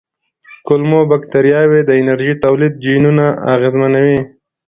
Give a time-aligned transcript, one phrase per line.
[0.67, 4.19] کولمو بکتریاوې د انرژۍ تولید جینونه اغېزمنوي.